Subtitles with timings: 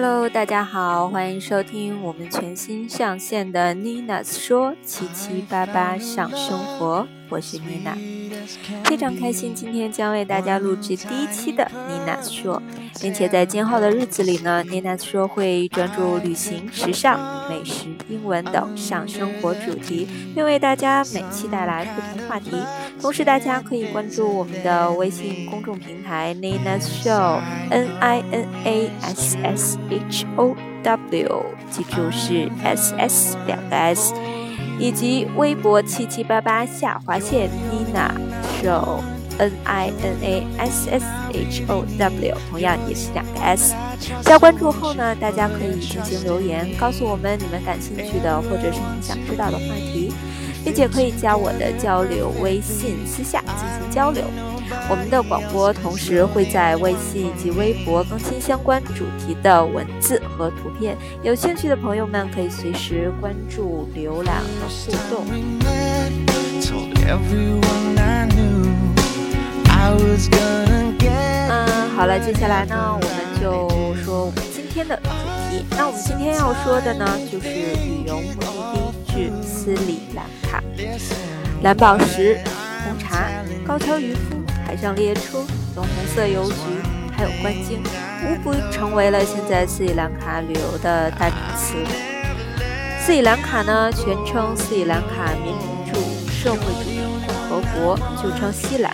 [0.00, 7.96] Hello，大家好，欢迎收听我们全新上线的 Nina 说七七八八上生活，我是 Nina，
[8.84, 12.62] 非常开心今天将为大家录制第一期的 Nina 说，
[13.00, 22.52] 并且在今后的日子里呢 Nina 说会专注旅行、时尚、美食、英文等上生活主题，并为大家每期带来不同话题。
[23.00, 27.40] 同时，大家可以关注我们的微信公众平台 Nina Show
[27.70, 34.12] N I N A S S H O W，记住是 S S 两个 S，
[34.78, 38.10] 以及微博七七八八下划线 Nina
[38.62, 43.74] Show，N I N A S S H O W，同样也是两个 S。
[44.22, 49.97] 加关注后呢，大家可以进行留言，告诉我们你们感兴趣的或者是你想知道的话题。
[50.68, 54.22] 并且可以加我的交流微信，私下进行交流。
[54.90, 65.24] 我们的广播同时会在微信以及微博更新相关主题的文字和图片，有兴趣的朋友们可以随时关注、浏览和互动。
[65.30, 65.56] 嗯，
[71.96, 75.04] 好了，接下来呢，我们就说我们今天的主
[75.50, 75.64] 题。
[75.70, 79.07] 那我们今天要说的呢，就是旅游目的地。
[79.18, 80.62] 是斯里兰卡，
[81.62, 82.38] 蓝宝石、
[82.84, 83.28] 红茶、
[83.66, 85.44] 高桥渔夫、海上列车、
[85.74, 86.56] 粉红色邮局，
[87.10, 87.82] 还有观鲸，
[88.24, 91.74] 无不成为了现在斯里兰卡旅游的代名词。
[93.00, 95.52] 斯里兰卡呢，全称斯里兰卡民
[95.92, 95.98] 主
[96.30, 98.92] 社会主义共和国，就称西兰，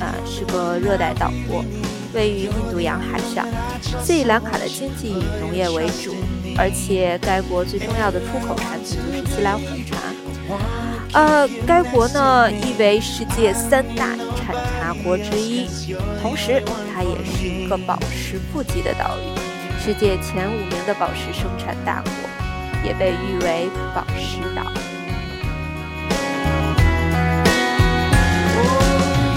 [0.00, 1.62] 啊，是个热带岛国，
[2.14, 3.46] 位于印度洋海上。
[4.02, 6.14] 斯里兰卡的经济以农业为主。
[6.60, 8.98] 而且该国最重要的出口产品
[9.38, 9.96] 西兰红茶，
[11.12, 15.68] 呃，该国呢亦为世界三大产茶国之一，
[16.20, 16.60] 同时
[16.92, 22.10] 它也是一个宝石富集的岛屿，世界前五名的宝石生产大国，
[22.84, 24.64] 也被誉为宝石岛。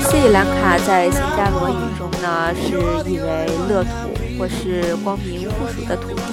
[0.01, 2.71] 斯里兰卡在新加罗语中呢是
[3.07, 3.89] 译为乐土
[4.39, 6.23] 或是光明附属的土地。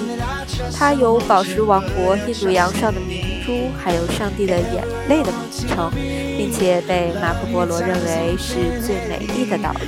[0.75, 3.28] 它有宝石王国、印度洋上的名
[3.77, 5.89] 还有上帝的眼泪的名称，
[6.37, 9.85] 并且被马可波罗认为是最美丽的岛屿。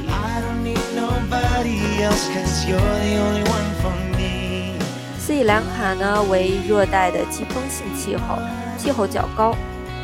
[5.19, 8.37] 斯里兰卡呢为热带的季风性气候，
[8.77, 9.55] 气候较高，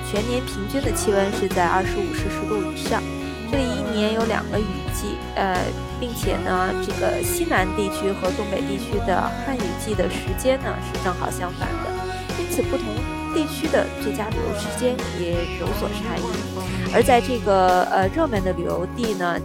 [0.10, 3.02] 全年平均的气温是在二十五摄氏度以上。
[3.50, 5.58] 这里一年有两个雨季，呃。
[6.00, 11.90] 并且呢，这个西南地区和东北地区的旱雨季的时间呢是正好相反的，
[12.38, 12.86] 因此不同
[13.34, 16.94] 地区的最佳旅游时间也有所差异。
[16.94, 19.40] 而在这个呃热门的旅游地呢，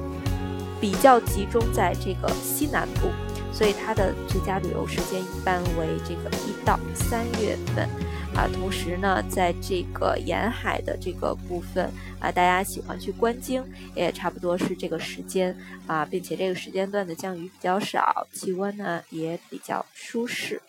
[0.81, 3.11] 比较集中在这个西南部，
[3.53, 7.89] 所以它的最佳旅游时间一般为这个一到三月份。
[8.35, 11.85] 啊，同时呢，在这个沿海的这个部分
[12.19, 13.63] 啊，大家喜欢去观鲸，
[13.95, 15.55] 也差不多是这个时间
[15.87, 20.63] 啊，并且这个时间段的降雨比较少，气温呢也比较舒适。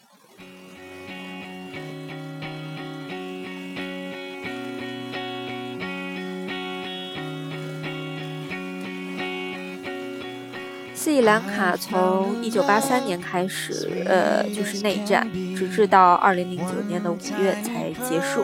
[11.03, 18.41] 斯里兰卡从一九八三年开始，呃，就是内战，直至到二零零九年的五月才结束，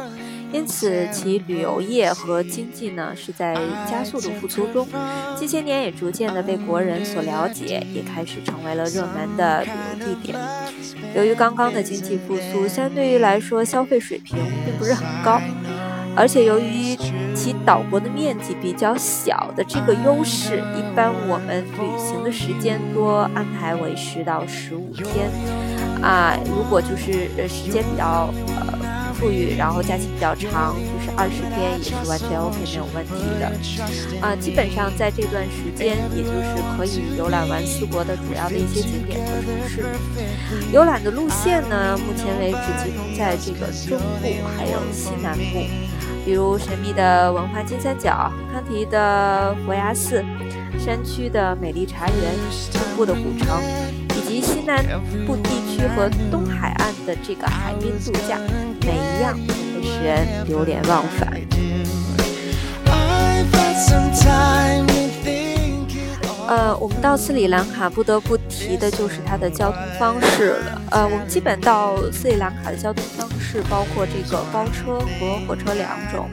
[0.52, 3.56] 因此其旅游业和经济呢是在
[3.90, 4.86] 加速度复苏中。
[5.38, 10.38] 近些年也逐渐的被国人所了解，也开始成为了热门的旅游地点。
[11.16, 15.40] 由于刚刚的经济复苏，相对于来说消费水平并不是很高。
[16.14, 16.97] 而且由于
[17.39, 25.31] 其岛国的面积比较小的这个优势，一般我们旅行的时间多安排为十到十五天，
[26.01, 28.78] 啊，如果就是呃时间比较呃
[29.19, 33.52] 富裕，然后假期比较长，就是二十天也是完全 OK 没有问题的，
[34.22, 39.84] 啊，基本上在这段时间，也就是可以游览完四国的主要的一些景点和城市。
[40.72, 44.28] 游览的路线呢，目前为止集中在这个中部
[44.58, 45.59] 还有西南部。
[46.26, 50.23] 比如神秘的文化金三角、康提的佛牙寺、
[50.78, 52.16] 山区的美丽茶园、
[52.72, 53.59] 东部的古城，
[54.16, 54.84] 以及西南
[55.26, 55.49] 部地
[55.79, 58.37] 区和东海岸的这个海滨度假，
[58.81, 61.31] 每一样都会使人流连忘返。
[66.49, 70.81] 呃，我们到斯里兰卡不得不提的就是它的交通方式了。
[70.91, 76.28] 呃，我们基本到斯里兰卡的交通方式包括这个包车和火车两种。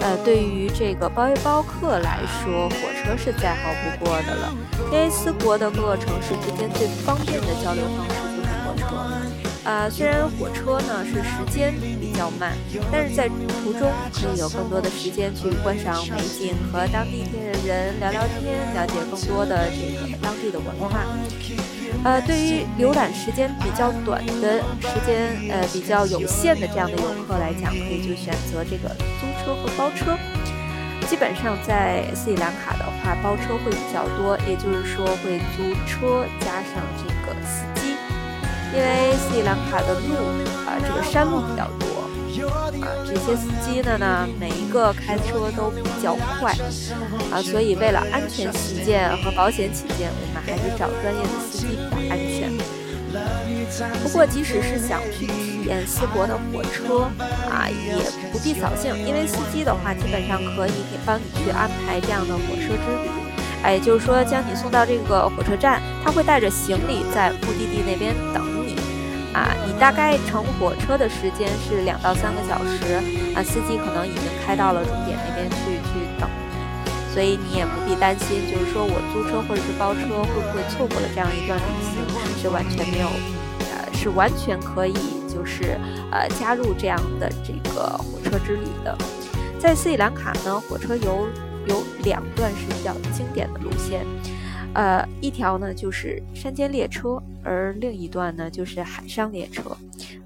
[0.00, 4.54] 呃，对于这个包约包客来说，火车是再好不过的了。
[4.92, 8.27] 因为斯国的各个城市之间最方便的交流方式
[8.78, 8.86] 车。
[9.64, 12.56] 呃，虽然火车呢是时间比较慢，
[12.90, 21.04] 但是在途中可以有更多的时间去观赏美景，和当地的人聊聊天，了解更多的这个当地的文化。
[22.04, 28.88] 呃，对于浏览时间比较短的时间，呃，比较有限的这样的游客来讲，可以就选择这个
[29.20, 30.16] 租车和包车。
[31.08, 36.84] 基本上在斯里兰卡的话，包车会比较多，也就是说会租车加上，
[38.74, 40.14] 因为斯里兰卡的路
[40.66, 41.86] 啊，这个山路比较多
[42.84, 46.52] 啊，这些司机的呢，每一个开车都比较快
[47.32, 52.52] 啊，所以为了安全起见和保险起见，我们还是找专业的司机比较安全。
[54.02, 57.08] 不过，即使是想去体验西国的火车
[57.50, 57.96] 啊，也
[58.30, 63.10] 不必扫兴，因为司机的话基本上可以给帮你去安排这样的火车之旅。
[63.62, 68.57] 哎，就是说将你送到这个火车站，他会带着行李在目的地那边等。
[69.38, 72.98] 啊，你大概乘火车的时间是两到三个小时
[73.36, 83.06] 啊，司机可能已经开到了终点那边去去等你，所以你也不必担心，就是说我租车或者是包车会不会错过了这样一段旅行，是完全没有。
[83.70, 84.94] 呃是完全可以，
[85.28, 85.76] 就是
[86.12, 88.96] 呃加入这样的这个火车之旅的。
[89.58, 91.26] 在斯里兰卡呢，火车有
[91.66, 94.06] 有两段是比较经典的路线，
[94.74, 99.76] 呃，一条呢就是山间列车，而另一段呢就是海上列车。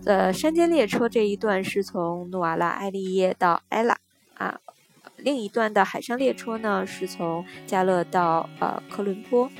[0.05, 3.97] 呃，山间列车这一段是从努瓦拉埃利耶到埃拉
[4.35, 4.61] 啊，
[5.17, 9.51] 另一段的海上列车呢是从加勒到呃科伦坡。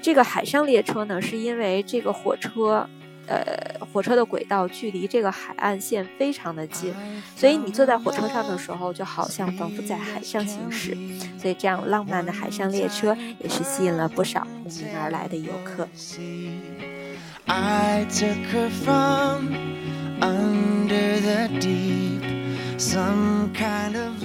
[0.00, 2.88] 这个海上列车呢，是因为这个火车。
[3.26, 6.92] 呃，火车的轨道距离这个海岸线非常的近，
[7.36, 10.96] 所以你坐在火车上的时候，就好像仿佛在海上行驶。
[11.38, 15.88] 所以这样浪漫的海上列车也是吸引了不少慕名而来的游客。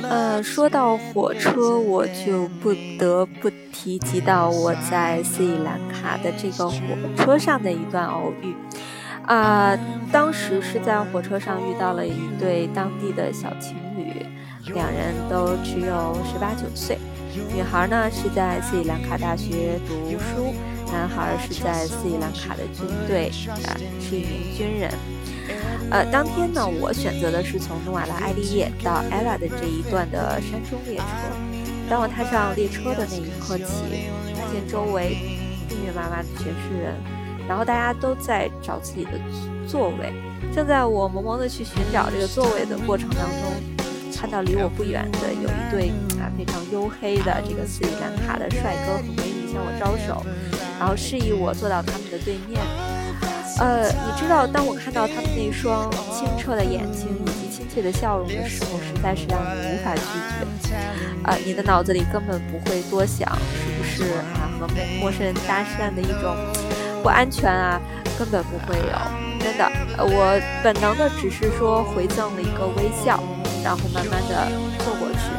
[0.09, 6.77] 呃，说到火车，我就不得不提及到我在斯里兰卡的这个火
[7.17, 8.55] 车上的一段偶遇。
[9.25, 9.77] 啊，
[10.11, 14.25] 当时是在火车上遇到了一对当地的小情侣，
[14.73, 16.97] 两人都只有十八九岁。
[17.53, 20.53] 女孩呢是在斯里兰卡大学读书，
[20.91, 23.29] 男孩是在斯里兰卡的军队
[23.65, 24.89] 啊，是一名军人。
[25.89, 31.03] 呃，当天呢，我选择的是从努瓦拉埃利叶到埃拉的这一段的山中列车。
[31.89, 35.17] 当我踏上列车的那一刻起，发现周围
[35.69, 36.93] 密密麻麻的全是人。
[37.47, 39.11] 然后大家都在找自己的
[39.65, 40.11] 座位。
[40.53, 45.89] 正在我懵懵的去寻找这个座位的过程当中，看到离我不远的有一对
[46.19, 50.25] 啊非常黝黑的这个斯里兰卡的帅哥和美女向我招手，
[50.77, 52.59] 然后示意我坐到他们的对面。
[53.59, 60.75] 呃，你知道，当我看到他们那双清澈的眼睛以及亲切的笑容的时候，实在是让你无法拒绝。
[61.23, 64.67] 啊，你的脑子里根本不会多想是不是啊和
[64.99, 66.35] 陌生人搭讪的一种。
[67.03, 67.79] 不安全啊，
[68.17, 68.97] 根本不会有，
[69.39, 69.65] 真的。
[69.97, 73.23] 呃我本能的只是说回赠了一个微笑，
[73.63, 74.47] 然后慢慢的
[74.79, 75.31] 坐过去。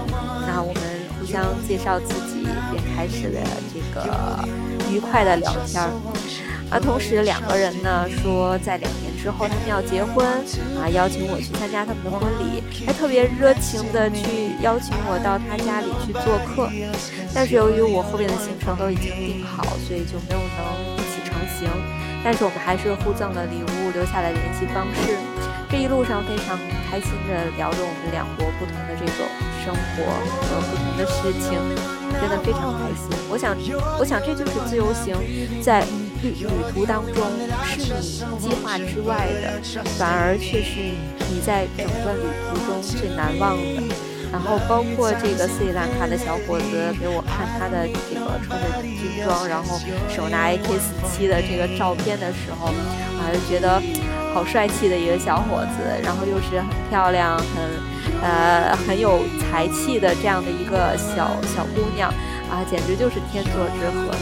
[0.46, 0.82] 那我们
[1.18, 3.40] 互相介绍自己，便开始了
[3.72, 4.48] 这个
[4.90, 5.82] 愉快的聊天。
[6.70, 10.26] 啊，同时两个人呢说在两年之后他们要结婚，
[10.76, 16.68] 啊，邀请我去参加他们的婚礼，还特别热情的去邀请我到他家里去做客。
[17.34, 21.38] 但是由于我后面的行程都已经定好，所以就没有能一起成。
[21.58, 21.68] 行，
[22.22, 25.16] 但是我们还是互赠了礼物，留下了联系方式。
[25.68, 26.56] 这一路上非常
[26.88, 29.26] 开心的聊着我们两国不同的这种
[29.64, 30.06] 生活
[30.46, 31.58] 和不同的事情，
[32.20, 33.10] 真的非常开心。
[33.28, 33.56] 我想，
[33.98, 35.16] 我想这就是自由行
[35.60, 35.82] 在
[36.22, 37.24] 旅旅途当中
[37.64, 39.60] 是你计划之外的，
[39.98, 40.80] 反而却是
[41.30, 43.82] 你在整段旅途中最难忘的。
[44.30, 53.80] 然后包括这个斯里兰卡的小伙子给我看他的这个穿着军装，然后手拿 AK47 的这个照片的时候，我就觉得
[54.34, 62.12] 好帅气的一个小伙子，然后又是很漂亮、很呃很有才气的这样的一个小小姑娘
[62.50, 64.12] 啊，简直就是天作之合。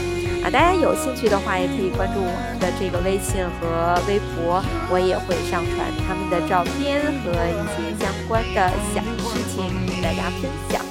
[0.49, 10.81] 大家有兴趣的话，也可以关注我们的这个微信和微博，我也会上传他们的照片和一些相关的小事情与大家分享。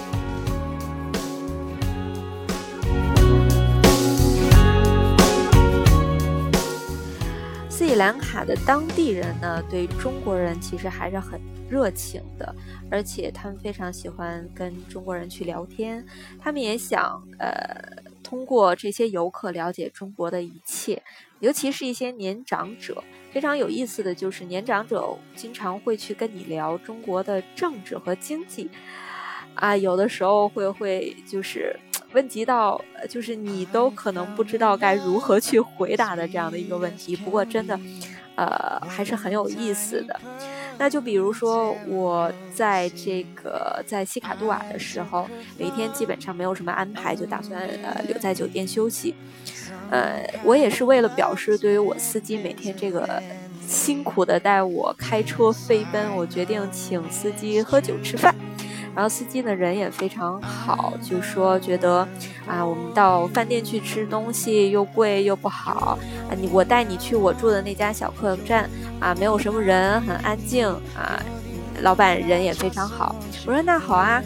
[7.71, 12.55] 斯里兰卡的当地人呢，对中国人其实还是很热情的，
[12.91, 16.05] 而且他们非常喜欢跟中国人去聊天，
[16.39, 18.05] 他们也想呃。
[18.26, 21.00] 通过这些游客了解中国的一切，
[21.38, 23.04] 尤其是一些年长者。
[23.30, 28.68] 非常有意思的就是，年长者经常会去跟你聊中国的政治和经济，
[29.54, 31.78] 啊，有的时候会会就是
[32.12, 37.14] 问及到，就是你都可能不知道该如何去回答的这样的一个问题。
[37.14, 37.78] 不过真的，
[38.35, 40.21] 呃，还是很有意思的。
[40.78, 45.26] 那就比如说，我在这个在西卡杜瓦的时候，
[45.59, 49.14] 每天基本上没有什么安排，就打算呃留在酒店休息。
[49.90, 53.23] 呃，我也是为了表示对于我司机每天这个
[53.66, 58.35] 辛苦的带我开车飞奔，我决定请司机喝酒吃饭。
[58.97, 62.09] 然后司机的人也非常好，就说觉得
[62.47, 65.99] 啊，我们到饭店去吃东西又贵又不好
[66.31, 71.23] 啊，你我带你去我住的那家小客栈啊，没有什么人，很安静啊，
[71.83, 73.15] 老板人也非常好。
[73.47, 74.23] 我说那好啊，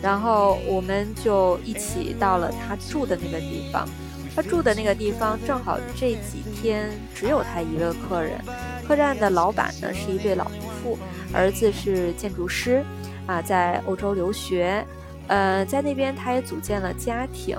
[0.00, 3.88] 然后我们就一起到了他住的那个地方。
[4.34, 8.40] 他住的那个地方正好这几天只有他一个客人，
[8.86, 10.52] 客栈的老板呢是一对老夫
[10.82, 10.98] 妇，
[11.34, 12.82] 儿子是建筑师。
[13.26, 14.84] 啊，在欧洲留学，
[15.28, 17.58] 呃，在那边他也组建了家庭，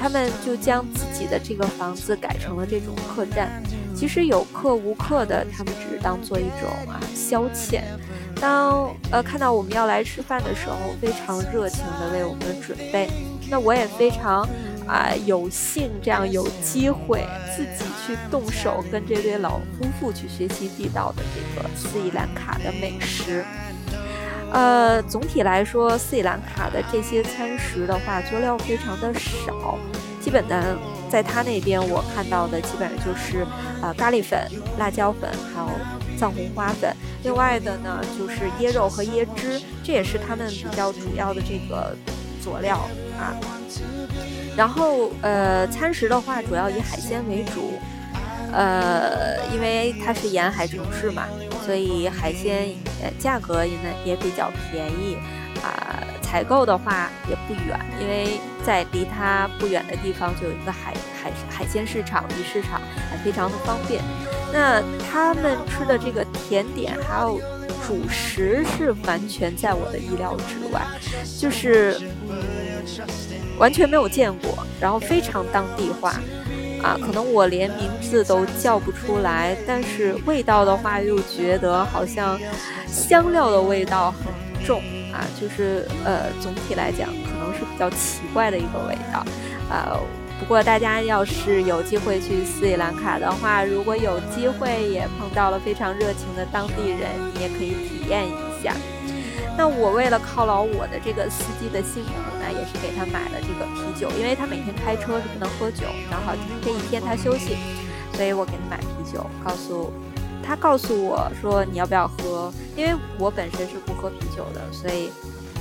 [0.00, 3.62] 他们就将自己的这个房子改成了这种客栈。
[3.94, 7.82] 其实有客无客的，他们只是当做一种啊消遣。
[8.40, 13.10] 当呃看到我们要来吃饭的时候，非常热情的为我们准备。
[13.50, 14.48] 那我也非常
[14.86, 23.44] 啊有幸这样有机会自己去动手跟这对老夫妇去学习地道的这个斯里兰卡的美食。
[24.52, 29.78] 呃，总体来说，斯里兰卡的这些餐食的话，佐料非常的少，
[30.20, 30.76] 基本呢，
[31.08, 33.46] 在他那边我看到的基本上就是
[33.80, 34.38] 呃咖喱粉、
[34.78, 35.68] 辣椒粉，还有
[36.18, 36.92] 藏红花粉。
[37.22, 41.94] 另外的呢，就是椰肉和椰汁，这也是他们比较主要的这个
[42.42, 42.76] 佐料
[43.18, 43.36] 啊。
[44.56, 47.74] 然后呃，餐食的话，主要以海鲜为主，
[48.52, 51.24] 呃，因为它是沿海城市嘛。
[51.70, 52.74] 所以海鲜
[53.16, 55.16] 价格也呢也比较便宜
[55.62, 64.02] 啊，采购的话也不远，因为在离它不远的地方就有一个海海海鲜市场、鱼市场，还非常的方便。
[64.52, 67.40] 那他们吃的这个甜点还有
[67.86, 70.84] 主食是完全在我的意料之外，
[71.38, 72.00] 就是
[73.58, 76.18] 完全没有见过，然后非常当地化。
[76.82, 82.38] 啊，可能我连名字都叫不出来，但是味道的话又觉得好像
[82.86, 84.82] 香料的味道很重
[85.12, 89.24] 啊，就是呃，总体来讲可能是比较奇怪的一个味道，
[89.68, 89.98] 呃，
[90.38, 98.74] 不过大家要是有机会去斯里兰卡的话，如果有机会也碰到了非常热情的当地人，你也可以体验一下。
[99.60, 107.58] 那我为了犒劳我的这个司机的辛苦呢，也是给他买了这个啤酒，因为他每天开车是不能喝酒，正好这一天他休息，
[108.14, 109.92] 所以我给他买啤酒，告诉
[110.42, 115.10] 他告诉我说你要不要喝，因为我本身是不喝啤酒的，所以，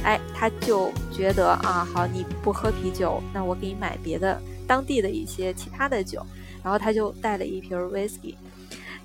[0.01, 6.25] 哎，他就觉得啊，好，你不喝啤酒，那我给你买别的当地的一些其他的酒，
[6.63, 8.35] 然后他就带了一瓶 whisky。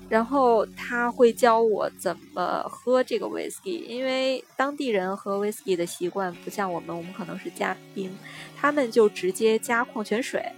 [0.07, 8.15] 然后他会教我怎么喝这个 whisky，因为当地人喝 whisky 的习惯不像我们，我们可能是加冰，
[8.55, 10.51] 他们就直接加矿泉水，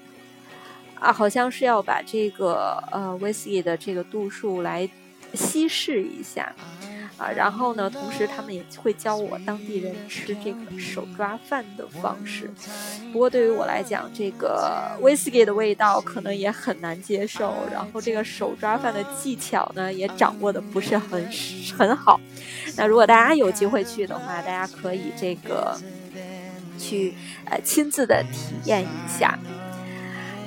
[0.99, 4.89] 啊，好像是要把这个呃 whisky 的这个度数来
[5.33, 6.53] 稀释一下。
[7.17, 12.49] 啊，然后呢，同时他们也会教我当地人吃这个手抓饭的方式。
[13.11, 21.27] 不过对于我来讲，这个 whisky 的味道可能也很难接受，然后这个手抓饭的技巧呢也掌握的不是很
[21.75, 22.19] 很好。
[22.75, 25.75] 那如果大家有机会去的话，大家可以这个
[26.77, 29.39] 去呃亲自的体验一下。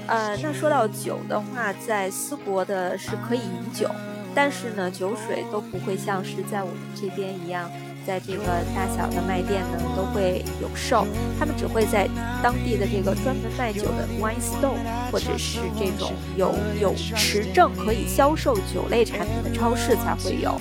[0.06, 3.88] 呃，那说到酒的话，在斯国的是可以饮酒。
[4.34, 7.70] 但是呢，酒水都不会像是在我们这边一样，
[8.06, 8.44] 在这个
[8.74, 11.06] 大小的卖店呢都会有售，
[11.38, 12.08] 他们只会在
[12.42, 14.76] 当地的这个专门卖酒的 wine store，
[15.10, 20.58] 或者是这种有有持证可以销售酒类产品的超市才会有。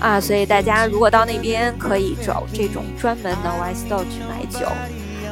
[0.00, 4.66] 啊，所以大家如果到那边可以找这种专门的 wine store 去买酒。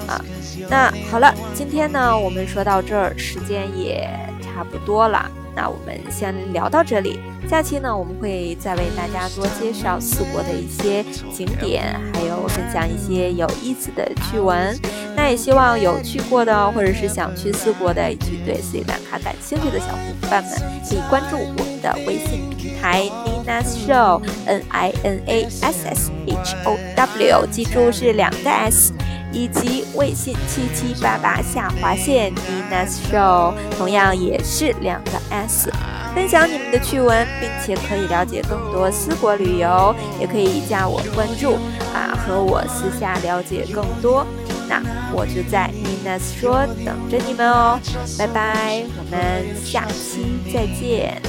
[0.07, 0.25] 啊，
[0.71, 4.09] 那好了，今天呢我们说到这儿，时间也
[4.41, 5.29] 差不多了。
[5.55, 14.77] 那我们先聊到这里，下期呢我们会再为大家多介绍四国的一些景点，还有分享一些有意思的趣闻。
[15.15, 20.53] 那也希望有去过的或者是想去四国的以及对斯里兰卡感兴趣的小伙伴们，
[20.89, 28.93] 可以关注我们的微信平台 Nina's Show N I N A S S H O W，记住是两个 S。
[29.33, 35.71] 以及微信七七八八下划线 Nina's Show，同样也是两个 S。
[36.17, 41.59] 分享你们的趣闻，并且可以了解更多私国旅游，也可以加我关注
[41.93, 44.27] 啊，和我私下了解更多。
[44.67, 44.83] 那
[45.13, 47.79] 我就在 Nina's 说等着你们哦，
[48.19, 51.21] 拜拜，我们下期再见。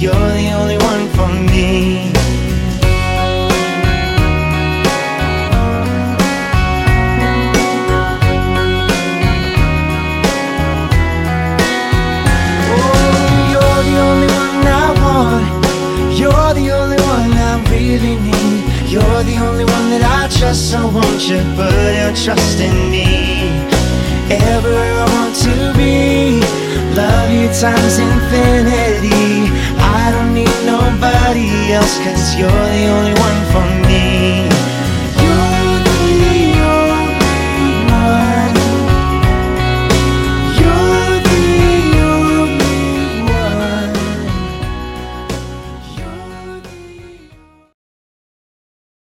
[0.00, 1.08] You're the only one
[19.90, 23.50] that I trust, so won't you put your trust in me?
[24.30, 26.40] Everywhere I want to be,
[26.94, 29.50] love you times infinity.
[29.78, 34.57] I don't need nobody else, cause you're the only one for me.